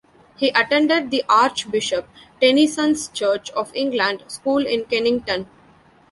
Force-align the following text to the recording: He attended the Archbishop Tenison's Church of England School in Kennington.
He 0.35 0.49
attended 0.49 1.11
the 1.11 1.23
Archbishop 1.29 2.09
Tenison's 2.41 3.09
Church 3.09 3.51
of 3.51 3.71
England 3.75 4.23
School 4.29 4.65
in 4.65 4.85
Kennington. 4.85 5.45